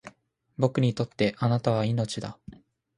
[0.57, 2.39] 僕にとって貴方は命だ